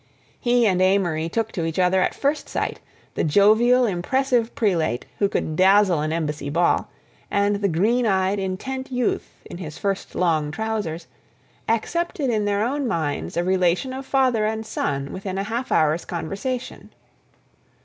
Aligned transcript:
He 0.39 0.65
and 0.65 0.81
Amory 0.81 1.29
took 1.29 1.51
to 1.51 1.63
each 1.63 1.77
other 1.77 2.01
at 2.01 2.15
first 2.15 2.49
sight—the 2.49 3.23
jovial, 3.25 3.85
impressive 3.85 4.55
prelate 4.55 5.05
who 5.19 5.29
could 5.29 5.55
dazzle 5.55 5.99
an 6.01 6.11
embassy 6.11 6.49
ball, 6.49 6.89
and 7.29 7.57
the 7.57 7.67
green 7.67 8.07
eyed, 8.07 8.39
intent 8.39 8.91
youth, 8.91 9.29
in 9.45 9.59
his 9.59 9.77
first 9.77 10.15
long 10.15 10.49
trousers, 10.49 11.05
accepted 11.69 12.31
in 12.31 12.45
their 12.45 12.63
own 12.63 12.87
minds 12.87 13.37
a 13.37 13.43
relation 13.43 13.93
of 13.93 14.03
father 14.07 14.43
and 14.43 14.65
son 14.65 15.13
within 15.13 15.37
a 15.37 15.43
half 15.43 15.71
hour's 15.71 16.03
conversation. 16.03 16.89